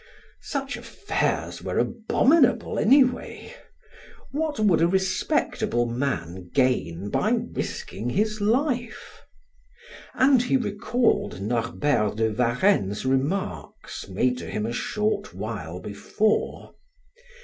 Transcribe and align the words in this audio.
Such 0.41 0.77
affairs 0.77 1.61
were 1.61 1.77
abominable 1.77 2.79
anyway! 2.79 3.53
What 4.31 4.59
would 4.59 4.81
a 4.81 4.87
respectable 4.87 5.85
man 5.85 6.49
gain 6.55 7.11
by 7.11 7.37
risking 7.53 8.09
his 8.09 8.41
life? 8.41 9.21
And 10.15 10.41
he 10.41 10.57
recalled 10.57 11.39
Norbert 11.39 12.15
de 12.15 12.31
Varenne's 12.33 13.05
remarks, 13.05 14.09
made 14.09 14.39
to 14.39 14.49
him 14.49 14.65
a 14.65 14.73
short 14.73 15.35
while 15.35 15.79
before. 15.79 16.73